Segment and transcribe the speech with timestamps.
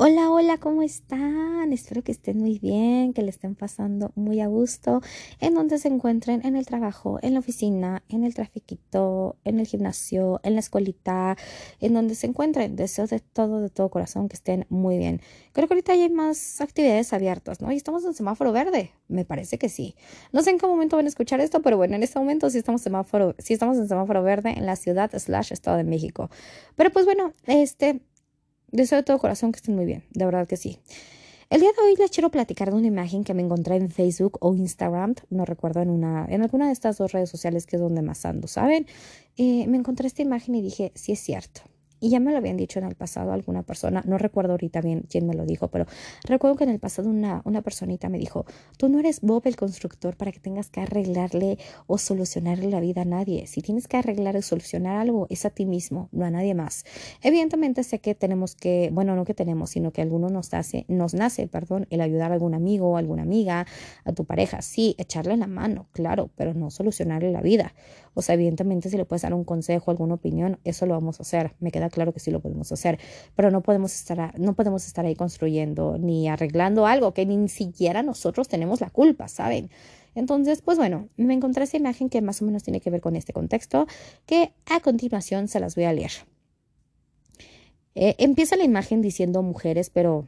[0.00, 1.72] Hola, hola, ¿cómo están?
[1.72, 5.00] Espero que estén muy bien, que le estén pasando muy a gusto
[5.40, 9.66] en donde se encuentren, en el trabajo, en la oficina, en el trafiquito, en el
[9.66, 11.36] gimnasio, en la escuelita,
[11.80, 12.76] en donde se encuentren.
[12.76, 15.20] Deseo de todo, de todo corazón que estén muy bien.
[15.52, 17.72] Creo que ahorita hay más actividades abiertas, ¿no?
[17.72, 18.92] Y estamos en semáforo verde.
[19.08, 19.96] Me parece que sí.
[20.30, 22.58] No sé en qué momento van a escuchar esto, pero bueno, en este momento sí
[22.58, 26.30] estamos, semáforo, sí estamos en semáforo verde en la ciudad slash Estado de México.
[26.76, 28.00] Pero pues bueno, este
[28.70, 30.78] Deseo de todo corazón que estén muy bien, de verdad que sí.
[31.50, 34.36] El día de hoy les quiero platicar de una imagen que me encontré en Facebook
[34.40, 37.82] o Instagram, no recuerdo, en, una, en alguna de estas dos redes sociales que es
[37.82, 38.86] donde más ando, ¿saben?
[39.38, 41.62] Eh, me encontré esta imagen y dije, sí es cierto.
[42.00, 45.04] Y ya me lo habían dicho en el pasado alguna persona, no recuerdo ahorita bien
[45.08, 45.86] quién me lo dijo, pero
[46.24, 49.56] recuerdo que en el pasado una, una personita me dijo, tú no eres Bob el
[49.56, 53.46] constructor para que tengas que arreglarle o solucionarle la vida a nadie.
[53.46, 56.84] Si tienes que arreglar o solucionar algo, es a ti mismo, no a nadie más.
[57.22, 61.14] Evidentemente sé que tenemos que, bueno, no que tenemos, sino que algunos nos hace, nos
[61.14, 63.66] nace, perdón, el ayudar a algún amigo, alguna amiga,
[64.04, 64.62] a tu pareja.
[64.62, 67.74] Sí, echarle la mano, claro, pero no solucionarle la vida.
[68.14, 71.22] O sea, evidentemente si le puedes dar un consejo, alguna opinión, eso lo vamos a
[71.22, 71.54] hacer.
[71.60, 72.98] Me queda claro que sí lo podemos hacer,
[73.34, 78.02] pero no podemos estar, no podemos estar ahí construyendo ni arreglando algo que ni siquiera
[78.02, 79.70] nosotros tenemos la culpa, ¿saben?
[80.14, 83.14] Entonces, pues bueno, me encontré esa imagen que más o menos tiene que ver con
[83.14, 83.86] este contexto,
[84.26, 86.10] que a continuación se las voy a leer.
[87.94, 90.26] Eh, empieza la imagen diciendo mujeres, pero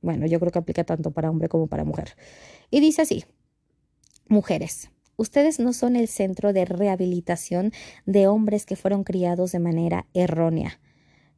[0.00, 2.16] bueno, yo creo que aplica tanto para hombre como para mujer.
[2.70, 3.24] Y dice así,
[4.28, 7.72] mujeres, Ustedes no son el centro de rehabilitación
[8.06, 10.80] de hombres que fueron criados de manera errónea.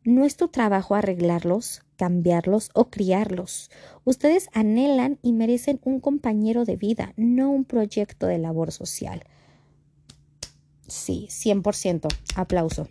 [0.05, 3.71] No es tu trabajo arreglarlos, cambiarlos o criarlos.
[4.05, 9.25] Ustedes anhelan y merecen un compañero de vida, no un proyecto de labor social.
[10.87, 12.07] Sí, 100%.
[12.37, 12.87] Aplauso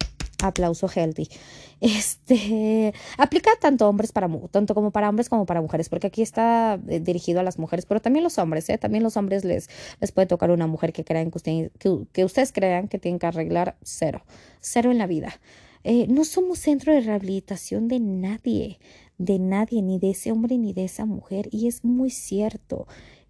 [0.48, 1.28] aplauso healthy.
[1.82, 6.80] Este aplica tanto hombres para tanto como para hombres como para mujeres, porque aquí está
[6.88, 8.78] eh, dirigido a las mujeres, pero también los hombres, ¿eh?
[8.78, 11.72] también los hombres les, les puede tocar una mujer que crean que,
[12.14, 14.23] que, ustedes crean que tienen que arreglar cero,
[14.61, 15.39] cero en la vida.
[15.84, 18.80] Eh, no somos centro de rehabilitación de nadie,
[19.17, 22.88] de nadie, ni de ese hombre ni de esa mujer, y es muy cierto.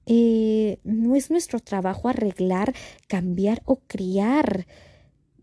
[0.07, 2.73] No es nuestro trabajo arreglar,
[3.07, 4.67] cambiar o criar.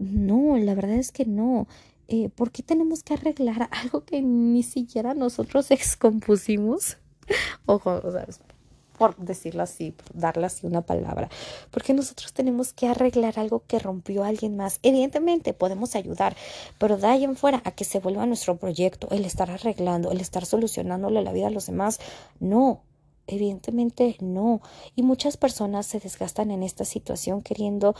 [0.03, 1.69] No, la verdad es que no.
[2.09, 6.99] Eh, ¿Por qué tenemos que arreglar algo que ni siquiera nosotros excompusimos?
[7.67, 8.27] Ojo, o sea,
[8.99, 11.29] por decirlo así, por darle así una palabra,
[11.71, 14.81] porque nosotros tenemos que arreglar algo que rompió a alguien más.
[14.83, 16.37] Evidentemente podemos ayudar,
[16.79, 20.21] pero de ahí en fuera a que se vuelva nuestro proyecto, el estar arreglando, el
[20.21, 22.01] estar solucionándole la vida a los demás,
[22.41, 22.83] no,
[23.27, 24.61] Evidentemente no.
[24.97, 27.95] Y muchas personas se desgastan en esta situación queriendo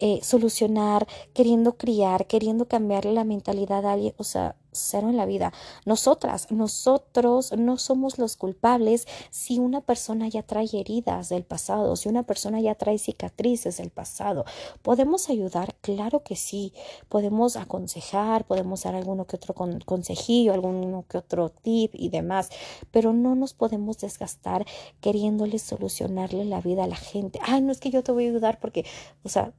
[0.00, 4.14] eh, solucionar, queriendo criar, queriendo cambiarle la mentalidad a alguien.
[4.18, 5.52] O sea, cero en la vida.
[5.84, 12.08] Nosotras, nosotros no somos los culpables si una persona ya trae heridas del pasado, si
[12.08, 14.44] una persona ya trae cicatrices del pasado.
[14.82, 15.74] ¿Podemos ayudar?
[15.80, 16.72] Claro que sí.
[17.08, 22.50] Podemos aconsejar, podemos dar alguno que otro consejillo, alguno que otro tip y demás,
[22.90, 24.66] pero no nos podemos desgastar
[25.00, 27.38] queriéndole solucionarle la vida a la gente.
[27.42, 28.84] Ay, no es que yo te voy a ayudar porque,
[29.22, 29.52] o sea,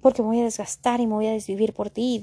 [0.00, 2.20] porque me voy a desgastar y me voy a desvivir por ti.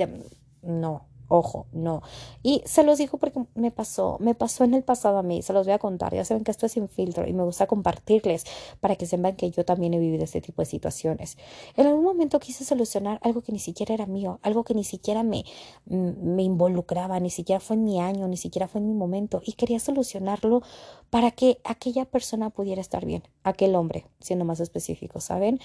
[0.62, 2.02] No, Ojo, no.
[2.42, 5.54] Y se los digo porque me pasó, me pasó en el pasado a mí, se
[5.54, 6.12] los voy a contar.
[6.14, 8.46] Ya saben que esto es sin filtro y me gusta compartirles
[8.82, 11.38] para que sepan que yo también he vivido este tipo de situaciones.
[11.78, 15.22] En algún momento quise solucionar algo que ni siquiera era mío, algo que ni siquiera
[15.22, 15.46] me,
[15.86, 19.40] me involucraba, ni siquiera fue en mi año, ni siquiera fue en mi momento.
[19.46, 20.64] Y quería solucionarlo
[21.12, 25.60] para que aquella persona pudiera estar bien, aquel hombre, siendo más específico, ¿saben?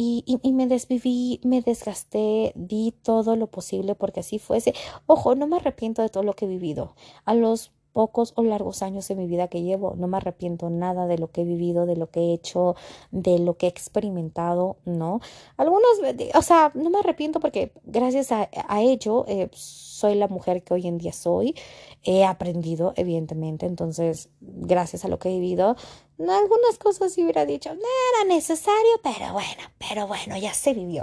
[0.00, 4.72] Y, y, me desviví, me desgasté, di todo lo posible porque así fuese.
[5.06, 6.94] Ojo, no me arrepiento de todo lo que he vivido.
[7.24, 9.96] A los pocos o largos años de mi vida que llevo.
[9.96, 12.76] No me arrepiento nada de lo que he vivido, de lo que he hecho,
[13.10, 15.20] de lo que he experimentado, ¿no?
[15.56, 15.98] Algunos,
[16.32, 18.48] o sea, no me arrepiento porque gracias a,
[18.80, 21.56] ello eh, soy la mujer que hoy en día soy.
[22.04, 25.74] He aprendido, evidentemente, entonces, gracias a lo que he vivido,
[26.20, 31.02] algunas cosas sí hubiera dicho, no era necesario, pero bueno, pero bueno, ya se vivió.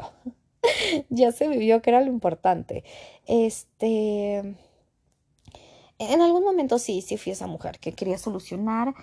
[1.09, 2.85] ya se vivió, que era lo importante.
[3.25, 4.55] Este
[5.99, 8.93] en algún momento sí, sí fui esa mujer que quería solucionar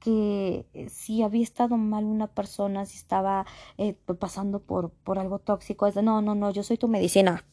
[0.00, 3.46] que eh, si había estado mal una persona, si estaba
[3.78, 7.44] eh, pasando por, por algo tóxico, es de no, no, no, yo soy tu medicina.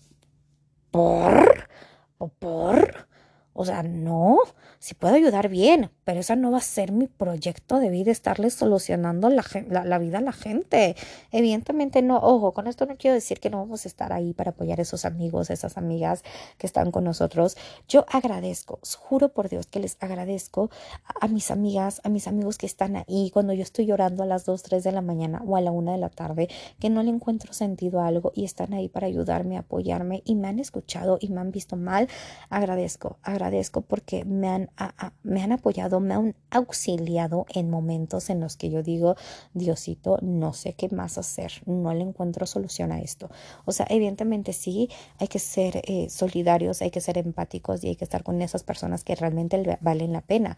[0.91, 1.67] ¿Por?
[2.17, 3.07] ¿O por?
[3.53, 4.39] O sea, no,
[4.79, 8.49] si puedo ayudar bien, pero esa no va a ser mi proyecto de vida, estarle
[8.49, 10.95] solucionando la, la, vida a la gente.
[11.33, 14.51] Evidentemente no, ojo, con esto no quiero decir que no vamos a estar ahí para
[14.51, 16.23] apoyar a esos amigos, esas amigas
[16.57, 17.57] que están con nosotros.
[17.89, 20.69] Yo agradezco, juro por Dios que les agradezco
[21.19, 24.45] a, mis amigas, a mis amigos que están ahí cuando yo estoy llorando a las
[24.45, 26.47] 2, 3 de la mañana o a la 1 de la tarde,
[26.79, 30.47] que no le encuentro sentido a algo y están ahí para ayudarme, apoyarme y me
[30.47, 32.07] han escuchado y me han visto mal.
[32.49, 34.69] Agradezco, agradezco porque me han,
[35.23, 39.15] me han apoyado me han auxiliado en momentos en los que yo digo,
[39.53, 43.29] Diosito, no sé qué más hacer, no le encuentro solución a esto.
[43.65, 44.89] O sea, evidentemente sí,
[45.19, 48.63] hay que ser eh, solidarios, hay que ser empáticos y hay que estar con esas
[48.63, 50.57] personas que realmente valen la pena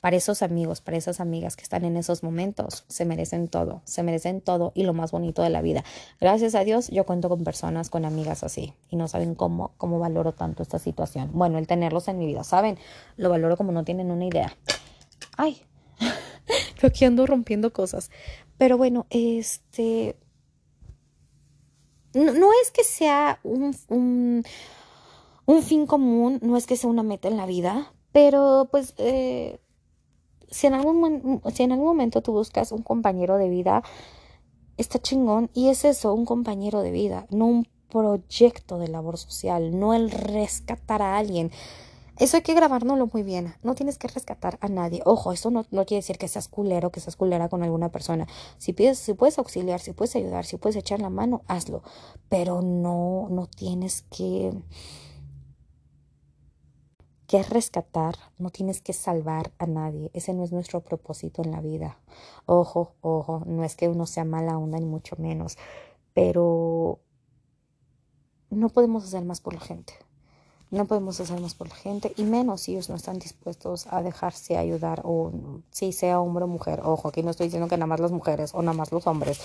[0.00, 4.02] para esos amigos, para esas amigas que están en esos momentos, se merecen todo, se
[4.02, 5.84] merecen todo y lo más bonito de la vida.
[6.20, 9.98] Gracias a Dios yo cuento con personas, con amigas así y no saben cómo, cómo
[9.98, 11.30] valoro tanto esta situación.
[11.32, 12.78] Bueno, el tenerlos en mi vida, ¿saben?
[13.16, 14.56] Lo valoro como no tienen una idea.
[15.36, 15.62] Ay,
[16.78, 18.10] creo que ando rompiendo cosas.
[18.58, 20.16] Pero bueno, este...
[22.12, 23.76] No, es que sea un,
[25.46, 28.94] un, fin común, no es que sea una meta en la vida, pero pues...
[28.98, 29.60] Eh,
[30.50, 33.82] si en algún, si en algún momento tú buscas un compañero de vida,
[34.76, 35.50] está chingón.
[35.54, 40.10] Y es eso, un compañero de vida, no un proyecto de labor social, no el
[40.10, 41.50] rescatar a alguien.
[42.18, 43.54] Eso hay que grabárnoslo muy bien.
[43.62, 45.00] No tienes que rescatar a nadie.
[45.06, 48.26] Ojo, eso no, no quiere decir que seas culero, que seas culera con alguna persona.
[48.58, 51.82] Si, pides, si puedes auxiliar, si puedes ayudar, si puedes echar la mano, hazlo.
[52.28, 54.52] Pero no, no tienes que
[57.30, 60.10] que rescatar, no tienes que salvar a nadie.
[60.14, 61.96] Ese no es nuestro propósito en la vida.
[62.44, 65.56] Ojo, ojo, no es que uno sea mala onda ni mucho menos,
[66.12, 66.98] pero
[68.50, 69.92] no podemos hacer más por la gente.
[70.70, 74.02] No podemos hacer más por la gente y menos si ellos no están dispuestos a
[74.02, 75.32] dejarse ayudar o
[75.72, 76.80] si sea hombre o mujer.
[76.84, 79.40] Ojo, aquí no estoy diciendo que nada más las mujeres o nada más los hombres.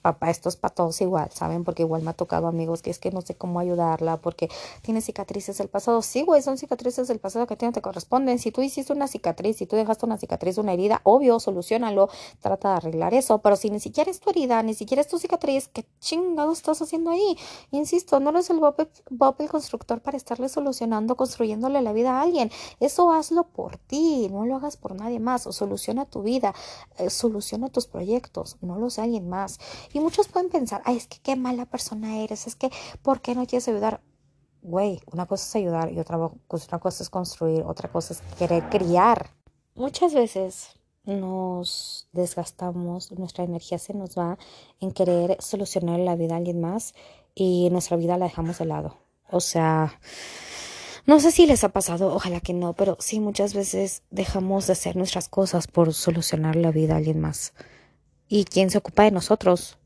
[0.00, 1.64] Papá, esto es para todos igual, ¿saben?
[1.64, 4.48] Porque igual me ha tocado amigos que es que no sé cómo ayudarla porque
[4.80, 6.00] tiene cicatrices del pasado.
[6.00, 8.38] Sí, güey, son cicatrices del pasado que a ti no te corresponden.
[8.38, 12.08] Si tú hiciste una cicatriz, si tú dejaste una cicatriz, una herida, obvio, solucionalo,
[12.40, 13.36] trata de arreglar eso.
[13.40, 16.80] Pero si ni siquiera es tu herida, ni siquiera es tu cicatriz, ¿qué chingado estás
[16.80, 17.36] haciendo ahí?
[17.70, 22.22] Insisto, no eres el Bob el constructor para estarle solucionando solucionando, construyéndole la vida a
[22.22, 22.50] alguien.
[22.78, 25.46] Eso hazlo por ti, no lo hagas por nadie más.
[25.46, 26.54] O soluciona tu vida,
[26.98, 29.58] eh, soluciona tus proyectos, no los de alguien más.
[29.92, 32.70] Y muchos pueden pensar, ay, es que qué mala persona eres, es que,
[33.02, 34.02] ¿por qué no quieres ayudar?
[34.62, 36.18] Güey, una cosa es ayudar y otra,
[36.48, 39.30] cosa es construir, otra cosa es querer criar.
[39.74, 40.68] Muchas veces
[41.04, 44.38] nos desgastamos, nuestra energía se nos va
[44.80, 46.94] en querer solucionar la vida a alguien más
[47.34, 48.96] y nuestra vida la dejamos de lado.
[49.30, 49.98] O sea,
[51.10, 54.74] no sé si les ha pasado, ojalá que no, pero sí muchas veces dejamos de
[54.74, 57.52] hacer nuestras cosas por solucionar la vida a alguien más.
[58.28, 59.79] ¿Y quién se ocupa de nosotros?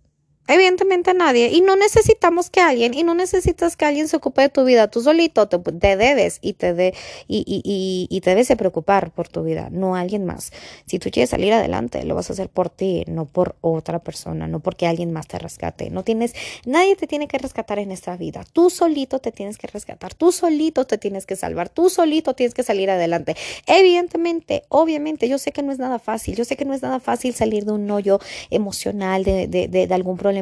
[0.47, 1.49] Evidentemente nadie.
[1.49, 4.89] Y no necesitamos que alguien, y no necesitas que alguien se ocupe de tu vida.
[4.89, 6.95] Tú solito te, debes y te, de,
[7.27, 10.53] y, y, y, te debes de preocupar por tu vida, no alguien más.
[10.87, 14.47] Si tú quieres salir adelante, lo vas a hacer por ti, no por otra persona,
[14.47, 15.89] no porque alguien más te rescate.
[15.89, 16.35] No tienes,
[16.67, 18.45] nadie te tiene que rescatar en esta vida.
[18.53, 22.53] Tú solito te tienes que rescatar, tú solito te tienes que salvar, tú solito tienes
[22.53, 23.35] que salir adelante.
[23.67, 27.01] Evidentemente, obviamente, yo sé que no es nada fácil, yo sé que no es nada
[27.01, 28.19] fácil salir de un hoyo
[28.51, 30.34] emocional, de, de, de, de algún problema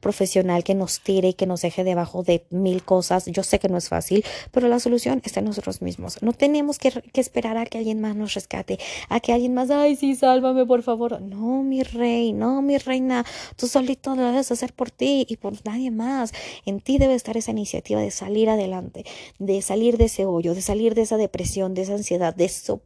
[0.00, 3.26] profesional que nos tire y que nos deje debajo de mil cosas.
[3.26, 6.22] Yo sé que no es fácil, pero la solución está en nosotros mismos.
[6.22, 8.78] No tenemos que, esperar a que alguien más nos rescate,
[9.08, 11.20] a que alguien más, ay, sí, sálvame, por favor.
[11.20, 13.24] No, mi rey, no, mi reina,
[13.56, 16.32] tú solito lo debes hacer por ti y por nadie más.
[16.64, 19.04] En ti debe estar esa iniciativa de salir adelante,
[19.38, 22.82] de salir de ese hoyo, de salir de esa depresión, de esa ansiedad, de eso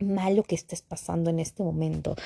[0.00, 2.16] malo que estés pasando en este momento.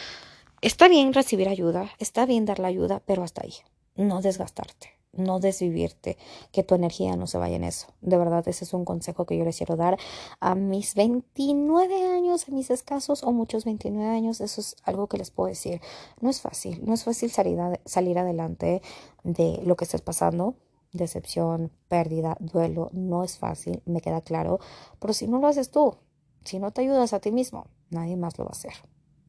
[0.63, 3.55] Está bien recibir ayuda, está bien dar la ayuda, pero hasta ahí.
[3.97, 6.17] No desgastarte, no desvivirte,
[6.53, 7.89] que tu energía no se vaya en eso.
[8.01, 9.99] De verdad, ese es un consejo que yo les quiero dar
[10.39, 14.41] a mis 29 años, a mis escasos o muchos 29 años.
[14.41, 15.81] Eso es algo que les puedo decir.
[16.21, 18.83] No es fácil, no es fácil salir, salir adelante
[19.25, 20.55] de lo que estés pasando.
[20.93, 24.61] Decepción, pérdida, duelo, no es fácil, me queda claro.
[25.01, 25.97] Pero si no lo haces tú,
[26.45, 28.75] si no te ayudas a ti mismo, nadie más lo va a hacer.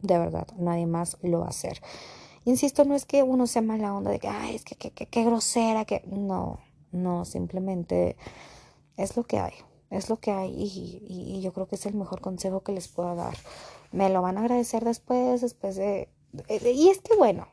[0.04, 1.82] De verdad, nadie más lo va a hacer.
[2.46, 5.86] Insisto, no es que uno sea mala onda de que, ay, es que qué grosera,
[5.86, 6.60] que no,
[6.92, 8.16] no, simplemente
[8.98, 9.54] es lo que hay,
[9.90, 12.88] es lo que hay y, y, yo creo que es el mejor consejo que les
[12.88, 13.36] puedo dar.
[13.92, 16.10] Me lo van a agradecer después, después de...
[16.50, 17.48] Y es que bueno,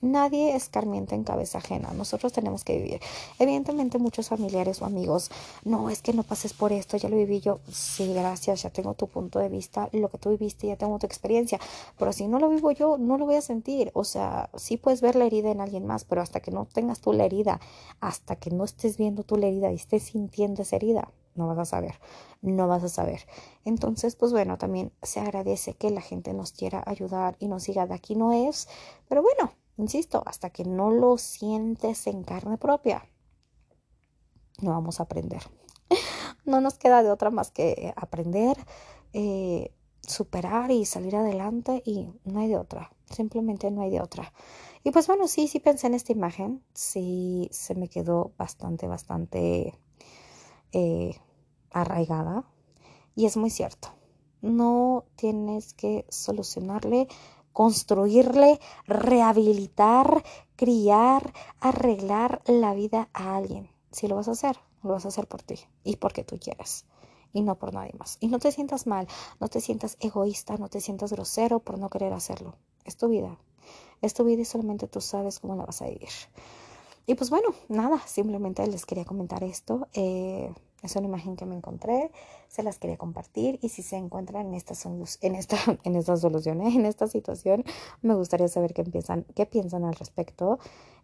[0.00, 1.90] Nadie escarmienta en cabeza ajena.
[1.92, 3.00] Nosotros tenemos que vivir.
[3.38, 5.30] Evidentemente, muchos familiares o amigos,
[5.64, 7.58] no, es que no pases por esto, ya lo viví yo.
[7.72, 11.06] Sí, gracias, ya tengo tu punto de vista, lo que tú viviste, ya tengo tu
[11.06, 11.58] experiencia.
[11.98, 13.90] Pero si no lo vivo yo, no lo voy a sentir.
[13.94, 17.00] O sea, sí puedes ver la herida en alguien más, pero hasta que no tengas
[17.00, 17.60] tú la herida,
[18.00, 21.58] hasta que no estés viendo tú la herida y estés sintiendo esa herida, no vas
[21.58, 21.94] a saber,
[22.42, 23.20] no vas a saber.
[23.64, 27.86] Entonces, pues bueno, también se agradece que la gente nos quiera ayudar y nos diga
[27.86, 28.68] de aquí no es,
[29.08, 33.08] pero bueno, Insisto, hasta que no lo sientes en carne propia,
[34.60, 35.42] no vamos a aprender.
[36.44, 38.56] No nos queda de otra más que aprender,
[39.12, 42.90] eh, superar y salir adelante y no hay de otra.
[43.10, 44.32] Simplemente no hay de otra.
[44.82, 46.62] Y pues bueno, sí, sí pensé en esta imagen.
[46.72, 49.78] Sí, se me quedó bastante, bastante
[50.72, 51.20] eh,
[51.70, 52.44] arraigada.
[53.14, 53.88] Y es muy cierto.
[54.40, 57.08] No tienes que solucionarle
[57.52, 60.22] construirle, rehabilitar,
[60.56, 63.70] criar, arreglar la vida a alguien.
[63.90, 66.84] Si lo vas a hacer, lo vas a hacer por ti y porque tú quieres
[67.32, 68.16] y no por nadie más.
[68.20, 69.06] Y no te sientas mal,
[69.40, 72.54] no te sientas egoísta, no te sientas grosero por no querer hacerlo.
[72.84, 73.38] Es tu vida.
[74.00, 76.08] Es tu vida y solamente tú sabes cómo la vas a vivir.
[77.08, 79.88] Y pues bueno, nada, simplemente les quería comentar esto.
[79.94, 82.12] Eh, es una imagen que me encontré,
[82.48, 84.74] se las quería compartir y si se encuentran en esta,
[85.22, 87.64] en esta, en esta solución, en esta situación,
[88.02, 90.58] me gustaría saber qué piensan, qué piensan al respecto.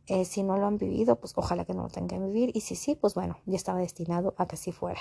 [0.06, 2.60] Eh, si no lo han vivido, pues ojalá que no lo tengan que vivir y
[2.60, 5.00] si sí, pues bueno, ya estaba destinado a que así fuera.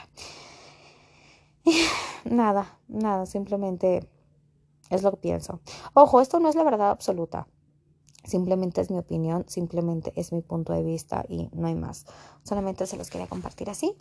[2.24, 4.08] nada, nada, simplemente
[4.90, 5.60] es lo que pienso.
[5.96, 7.46] Ojo, esto no es la verdad absoluta.
[8.24, 12.06] Simplemente es mi opinión, simplemente es mi punto de vista y no hay más.
[12.44, 13.96] Solamente se los quería compartir así.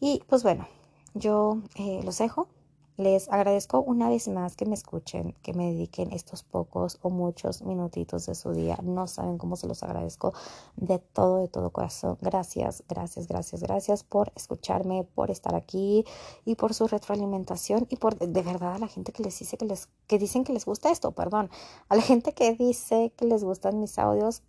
[0.00, 0.66] Y pues bueno,
[1.14, 2.48] yo eh, los dejo.
[2.98, 7.62] Les agradezco una vez más que me escuchen, que me dediquen estos pocos o muchos
[7.62, 8.76] minutitos de su día.
[8.82, 10.34] No saben cómo se los agradezco
[10.74, 12.18] de todo, de todo corazón.
[12.20, 16.04] Gracias, gracias, gracias, gracias por escucharme, por estar aquí
[16.44, 19.66] y por su retroalimentación y por de verdad a la gente que les dice que
[19.66, 21.50] les que dicen que les gusta esto, perdón,
[21.88, 24.42] a la gente que dice que les gustan mis audios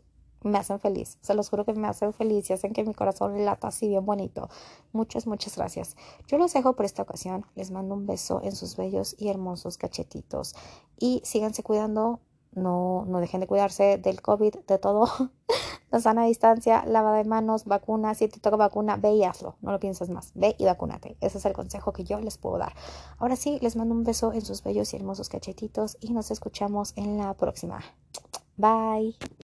[0.43, 1.17] me hacen feliz.
[1.21, 4.05] Se los juro que me hacen feliz y hacen que mi corazón lata así bien
[4.05, 4.49] bonito.
[4.91, 5.95] Muchas, muchas gracias.
[6.27, 7.45] Yo los dejo por esta ocasión.
[7.55, 10.55] Les mando un beso en sus bellos y hermosos cachetitos.
[10.97, 12.19] Y síganse cuidando.
[12.51, 15.07] No, no dejen de cuidarse del COVID, de todo.
[15.91, 18.13] La sana distancia, lava de manos, vacuna.
[18.13, 19.55] Si te toca vacuna, ve y hazlo.
[19.61, 20.31] No lo pienses más.
[20.35, 21.17] Ve y vacúnate.
[21.19, 22.73] Ese es el consejo que yo les puedo dar.
[23.17, 26.93] Ahora sí, les mando un beso en sus bellos y hermosos cachetitos y nos escuchamos
[26.95, 27.79] en la próxima.
[28.57, 29.15] Bye.